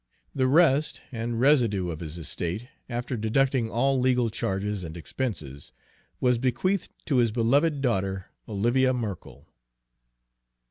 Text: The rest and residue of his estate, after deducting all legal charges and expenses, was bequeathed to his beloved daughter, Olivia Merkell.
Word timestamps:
The 0.33 0.47
rest 0.47 0.99
and 1.11 1.39
residue 1.39 1.91
of 1.91 1.99
his 1.99 2.17
estate, 2.17 2.67
after 2.89 3.15
deducting 3.15 3.69
all 3.69 3.99
legal 3.99 4.31
charges 4.31 4.83
and 4.83 4.97
expenses, 4.97 5.73
was 6.19 6.39
bequeathed 6.39 6.89
to 7.05 7.17
his 7.17 7.29
beloved 7.31 7.81
daughter, 7.81 8.31
Olivia 8.49 8.95
Merkell. 8.95 9.45